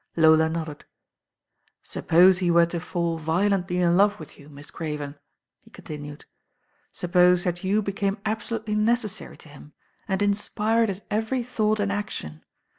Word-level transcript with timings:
Lola 0.15 0.49
nodded. 0.49 0.85
"Suppose 1.83 2.39
he 2.39 2.49
were 2.49 2.65
to 2.65 2.79
fall 2.79 3.19
violently 3.19 3.77
in 3.77 3.95
love 3.97 4.19
with 4.19 4.39
you, 4.39 4.49
Miss 4.49 4.71
Craven," 4.71 5.13
he 5.63 5.69
continued. 5.69 6.25
"Suppose 6.91 7.43
that 7.43 7.63
you 7.63 7.83
became 7.83 8.17
absolutely 8.25 8.73
necessary 8.73 9.37
to 9.37 9.49
him, 9.49 9.73
and 10.07 10.23
inspired 10.23 10.89
his 10.89 11.03
every 11.11 11.43
thought 11.43 11.79
and 11.79 11.91
action. 11.91 12.43